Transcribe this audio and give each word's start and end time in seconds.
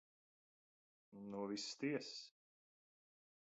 No 1.29 1.43
visas 1.51 1.69
tiesas. 1.83 2.17